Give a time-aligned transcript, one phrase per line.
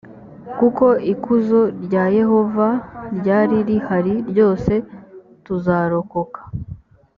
[0.59, 2.67] kuko ikuzo rya yehova
[3.17, 4.73] ryari rihari ryose
[5.45, 6.39] tuzarokoka